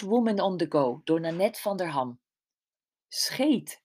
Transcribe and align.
Woman 0.00 0.40
on 0.40 0.56
the 0.56 0.66
Go 0.68 1.00
door 1.04 1.20
Nanette 1.20 1.60
van 1.60 1.76
der 1.76 1.88
Ham. 1.88 2.20
Scheet. 3.08 3.82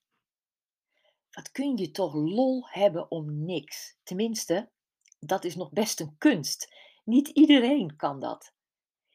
Wat 1.30 1.50
kun 1.50 1.76
je 1.76 1.90
toch 1.90 2.14
lol 2.14 2.68
hebben 2.68 3.10
om 3.10 3.44
niks? 3.44 3.96
Tenminste, 4.02 4.70
dat 5.18 5.44
is 5.44 5.54
nog 5.54 5.70
best 5.70 6.00
een 6.00 6.14
kunst. 6.18 6.74
Niet 7.04 7.28
iedereen 7.28 7.96
kan 7.96 8.20
dat. 8.20 8.54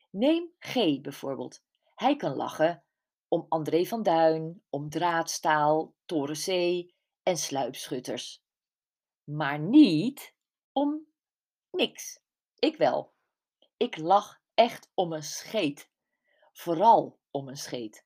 Neem 0.10 0.54
G 0.60 1.02
bijvoorbeeld. 1.02 1.64
Hij 1.96 2.16
kan 2.16 2.36
lachen 2.36 2.84
om 3.28 3.46
André 3.50 3.86
van 3.86 4.04
Duin, 4.04 4.62
om 4.70 4.90
draadstaal, 4.90 5.96
Toren 6.06 6.36
C 6.36 6.48
en 7.24 7.38
sluipschutters. 7.38 8.44
Maar 9.24 9.60
niet 9.60 10.36
om 10.72 11.08
niks. 11.72 12.20
Ik 12.56 12.78
wel. 12.78 13.14
Ik 13.78 13.98
lach 13.98 14.42
echt 14.54 14.92
om 14.94 15.14
een 15.14 15.24
scheet. 15.24 15.90
Vooral 16.54 17.20
om 17.32 17.48
een 17.48 17.58
scheet. 17.58 18.06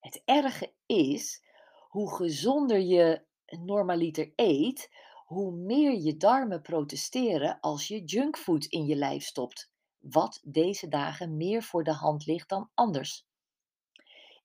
Het 0.00 0.22
erge 0.24 0.72
is, 0.86 1.44
hoe 1.88 2.14
gezonder 2.14 2.80
je 2.80 3.24
normaliter 3.44 4.32
eet, 4.36 4.90
hoe 5.24 5.52
meer 5.52 6.00
je 6.00 6.16
darmen 6.16 6.62
protesteren 6.62 7.60
als 7.60 7.88
je 7.88 8.04
junkfood 8.04 8.64
in 8.64 8.86
je 8.86 8.96
lijf 8.96 9.24
stopt. 9.24 9.70
Wat 9.98 10.40
deze 10.42 10.88
dagen 10.88 11.36
meer 11.36 11.62
voor 11.62 11.84
de 11.84 11.92
hand 11.92 12.26
ligt 12.26 12.48
dan 12.48 12.70
anders. 12.74 13.26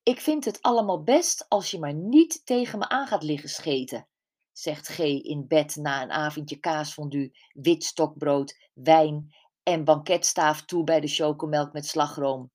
Ik 0.03 0.19
vind 0.19 0.45
het 0.45 0.61
allemaal 0.61 1.03
best 1.03 1.45
als 1.47 1.71
je 1.71 1.79
maar 1.79 1.93
niet 1.93 2.45
tegen 2.45 2.79
me 2.79 2.89
aan 2.89 3.07
gaat 3.07 3.23
liggen 3.23 3.49
scheten, 3.49 4.07
zegt 4.51 4.87
G 4.87 4.99
in 4.99 5.47
bed 5.47 5.75
na 5.75 6.01
een 6.01 6.11
avondje 6.11 6.59
kaasfondue, 6.59 7.37
wit 7.53 7.83
stokbrood, 7.83 8.69
wijn 8.73 9.35
en 9.63 9.83
banketstaaf 9.83 10.65
toe 10.65 10.83
bij 10.83 10.99
de 10.99 11.07
chocomelk 11.07 11.73
met 11.73 11.85
slagroom. 11.85 12.51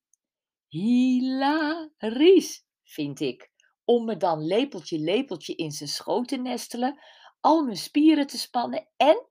Hilarisch, 0.75 2.65
vind 2.83 3.21
ik, 3.21 3.51
om 3.85 4.05
me 4.05 4.17
dan 4.17 4.47
lepeltje 4.47 4.99
lepeltje 4.99 5.55
in 5.55 5.71
zijn 5.71 5.89
schoot 5.89 6.29
te 6.29 6.37
nestelen, 6.37 7.01
al 7.41 7.65
mijn 7.65 7.77
spieren 7.77 8.27
te 8.27 8.39
spannen 8.39 8.89
en 8.97 9.27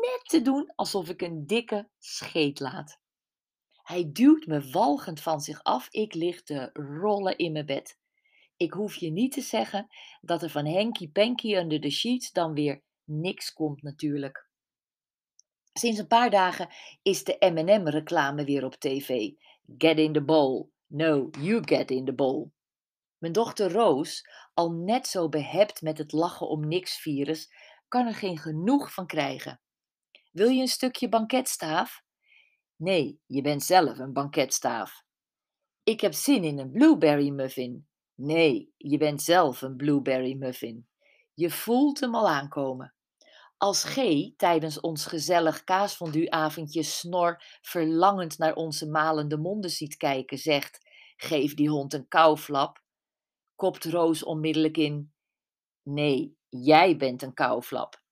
net 0.00 0.20
te 0.22 0.42
doen 0.42 0.72
alsof 0.74 1.08
ik 1.08 1.22
een 1.22 1.46
dikke 1.46 1.88
scheet 1.98 2.60
laat. 2.60 3.00
Hij 3.82 4.10
duwt 4.12 4.46
me 4.46 4.70
walgend 4.70 5.20
van 5.20 5.40
zich 5.40 5.62
af. 5.62 5.88
Ik 5.90 6.14
lig 6.14 6.42
te 6.42 6.70
rollen 6.72 7.36
in 7.36 7.52
mijn 7.52 7.66
bed. 7.66 7.98
Ik 8.56 8.72
hoef 8.72 8.96
je 8.96 9.10
niet 9.10 9.32
te 9.32 9.40
zeggen 9.40 9.86
dat 10.20 10.42
er 10.42 10.50
van 10.50 10.66
Henky 10.66 11.10
Panky 11.10 11.56
under 11.56 11.80
the 11.80 11.90
sheets 11.90 12.32
dan 12.32 12.54
weer 12.54 12.82
niks 13.04 13.52
komt 13.52 13.82
natuurlijk. 13.82 14.48
Sinds 15.72 15.98
een 15.98 16.06
paar 16.06 16.30
dagen 16.30 16.68
is 17.02 17.24
de 17.24 17.36
M&M 17.38 17.88
reclame 17.88 18.44
weer 18.44 18.64
op 18.64 18.74
tv. 18.74 19.30
Get 19.78 19.98
in 19.98 20.12
the 20.12 20.24
bowl. 20.24 20.70
No, 20.86 21.30
you 21.38 21.62
get 21.64 21.90
in 21.90 22.04
the 22.04 22.14
bowl. 22.14 22.52
Mijn 23.18 23.32
dochter 23.32 23.72
Roos, 23.72 24.28
al 24.54 24.72
net 24.72 25.06
zo 25.06 25.28
behept 25.28 25.82
met 25.82 25.98
het 25.98 26.12
lachen 26.12 26.48
om 26.48 26.68
niks 26.68 27.00
virus, 27.00 27.52
kan 27.88 28.06
er 28.06 28.14
geen 28.14 28.38
genoeg 28.38 28.92
van 28.92 29.06
krijgen. 29.06 29.60
Wil 30.32 30.48
je 30.48 30.60
een 30.60 30.68
stukje 30.68 31.08
banketstaaf? 31.08 32.02
Nee, 32.76 33.20
je 33.26 33.42
bent 33.42 33.62
zelf 33.62 33.98
een 33.98 34.12
banketstaaf. 34.12 35.02
Ik 35.82 36.00
heb 36.00 36.12
zin 36.12 36.44
in 36.44 36.58
een 36.58 36.70
blueberry 36.70 37.30
muffin. 37.30 37.88
Nee, 38.14 38.72
je 38.76 38.98
bent 38.98 39.22
zelf 39.22 39.62
een 39.62 39.76
blueberry 39.76 40.34
muffin. 40.34 40.88
Je 41.34 41.50
voelt 41.50 42.00
hem 42.00 42.14
al 42.14 42.28
aankomen. 42.28 42.94
Als 43.60 43.84
G 43.84 43.96
tijdens 44.36 44.80
ons 44.80 45.06
gezellig 45.06 45.64
kaasfondue-avondje 45.64 46.82
snor 46.82 47.42
verlangend 47.60 48.38
naar 48.38 48.54
onze 48.54 48.88
malende 48.88 49.38
monden 49.38 49.70
ziet 49.70 49.96
kijken, 49.96 50.38
zegt: 50.38 50.80
Geef 51.16 51.54
die 51.54 51.68
hond 51.68 51.92
een 51.92 52.08
kouflap, 52.08 52.82
kopt 53.54 53.84
Roos 53.84 54.22
onmiddellijk 54.22 54.76
in: 54.76 55.12
Nee, 55.82 56.36
jij 56.48 56.96
bent 56.96 57.22
een 57.22 57.34
kouflap. 57.34 58.02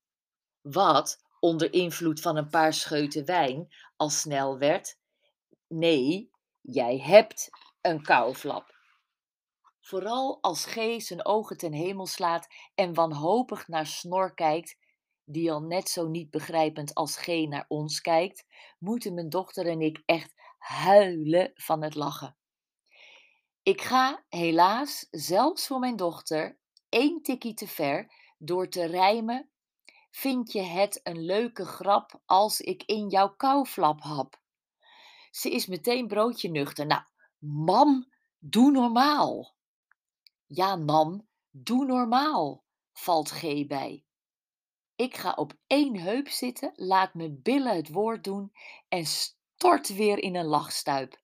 Wat, 0.61 1.23
onder 1.41 1.73
invloed 1.73 2.21
van 2.21 2.37
een 2.37 2.49
paar 2.49 2.73
scheuten 2.73 3.25
wijn, 3.25 3.69
al 3.97 4.11
snel 4.11 4.59
werd: 4.59 4.99
Nee, 5.69 6.31
jij 6.61 6.99
hebt 6.99 7.51
een 7.81 8.03
kouflap. 8.03 8.77
Vooral 9.81 10.39
als 10.41 10.65
G 10.65 11.03
zijn 11.03 11.25
ogen 11.25 11.57
ten 11.57 11.73
hemel 11.73 12.07
slaat 12.07 12.47
en 12.75 12.95
wanhopig 12.95 13.69
naar 13.69 13.87
Snor 13.87 14.35
kijkt, 14.35 14.77
die 15.29 15.53
al 15.53 15.63
net 15.63 15.89
zo 15.89 16.09
niet 16.09 16.31
begrijpend 16.31 16.95
als 16.95 17.17
G 17.17 17.27
naar 17.27 17.65
ons 17.69 18.01
kijkt, 18.01 18.45
moeten 18.79 19.15
mijn 19.15 19.29
dochter 19.29 19.67
en 19.67 19.81
ik 19.81 20.03
echt 20.07 20.35
huilen 20.59 21.53
van 21.55 21.83
het 21.83 21.95
lachen. 21.95 22.37
Ik 23.63 23.81
ga 23.81 24.25
helaas, 24.29 25.07
zelfs 25.11 25.67
voor 25.67 25.79
mijn 25.79 25.97
dochter, 25.97 26.59
één 26.89 27.23
tikkie 27.23 27.55
te 27.55 27.69
ver 27.69 28.13
door 28.39 28.69
te 28.69 28.85
rijmen 28.85 29.51
Vind 30.11 30.53
je 30.53 30.63
het 30.63 31.01
een 31.03 31.25
leuke 31.25 31.65
grap 31.65 32.21
als 32.27 32.61
ik 32.61 32.83
in 32.83 33.09
jouw 33.09 33.35
kouflap 33.37 34.01
hap? 34.01 34.41
Ze 35.31 35.51
is 35.51 35.67
meteen 35.67 36.07
broodje 36.07 36.51
nuchter. 36.51 36.87
Nou, 36.87 37.03
mam, 37.39 38.13
doe 38.39 38.71
normaal. 38.71 39.55
Ja, 40.47 40.77
mam, 40.77 41.29
doe 41.51 41.87
normaal, 41.87 42.65
valt 42.93 43.31
G 43.31 43.67
bij. 43.67 44.05
Ik 44.99 45.17
ga 45.17 45.33
op 45.33 45.53
één 45.67 45.97
heup 45.97 46.29
zitten, 46.29 46.73
laat 46.75 47.15
mijn 47.15 47.43
billen 47.43 47.77
het 47.77 47.89
woord 47.89 48.25
doen 48.25 48.53
en 48.89 49.07
stort 49.07 49.95
weer 49.95 50.19
in 50.19 50.35
een 50.35 50.47
lachstuip. 50.47 51.23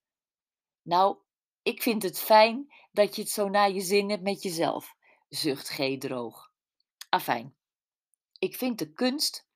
Nou, 0.81 1.17
ik 1.63 1.81
vind 1.81 2.03
het 2.03 2.19
fijn 2.19 2.73
dat 2.91 3.15
je 3.15 3.21
het 3.21 3.31
zo 3.31 3.49
naar 3.49 3.71
je 3.71 3.81
zin 3.81 4.09
hebt 4.09 4.23
met 4.23 4.43
jezelf, 4.43 4.95
zucht 5.29 5.67
G 5.67 5.97
droog. 5.97 6.51
Afijn. 7.09 7.55
Ik 8.39 8.55
vind 8.55 8.79
de 8.79 8.93
kunst 8.93 9.47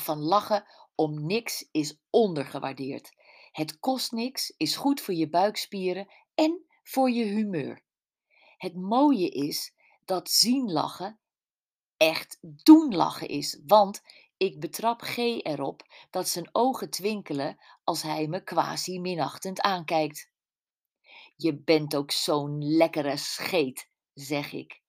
van 0.00 0.18
lachen 0.18 0.66
om 0.94 1.26
niks 1.26 1.68
is 1.70 1.98
ondergewaardeerd. 2.10 3.12
Het 3.52 3.78
kost 3.78 4.12
niks, 4.12 4.54
is 4.56 4.76
goed 4.76 5.00
voor 5.00 5.14
je 5.14 5.28
buikspieren 5.28 6.08
en 6.34 6.64
voor 6.82 7.10
je 7.10 7.24
humeur. 7.24 7.82
Het 8.56 8.74
mooie 8.74 9.28
is 9.28 9.74
dat 10.04 10.30
zien 10.30 10.72
lachen 10.72 11.18
echt 12.04 12.38
doen 12.40 12.94
lachen 12.94 13.28
is, 13.28 13.60
want 13.66 14.02
ik 14.36 14.60
betrap 14.60 15.00
G 15.00 15.16
erop 15.16 15.82
dat 16.10 16.28
zijn 16.28 16.48
ogen 16.52 16.90
twinkelen 16.90 17.58
als 17.84 18.02
hij 18.02 18.26
me 18.26 18.42
quasi 18.42 19.00
minachtend 19.00 19.60
aankijkt. 19.60 20.30
Je 21.36 21.62
bent 21.62 21.96
ook 21.96 22.10
zo'n 22.10 22.76
lekkere 22.76 23.16
scheet, 23.16 23.88
zeg 24.12 24.52
ik, 24.52 24.80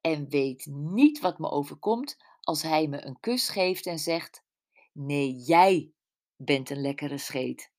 en 0.00 0.28
weet 0.28 0.66
niet 0.66 1.20
wat 1.20 1.38
me 1.38 1.50
overkomt 1.50 2.16
als 2.40 2.62
hij 2.62 2.86
me 2.88 3.04
een 3.04 3.20
kus 3.20 3.48
geeft 3.48 3.86
en 3.86 3.98
zegt: 3.98 4.44
Nee, 4.92 5.32
jij 5.32 5.92
bent 6.36 6.70
een 6.70 6.80
lekkere 6.80 7.18
scheet. 7.18 7.72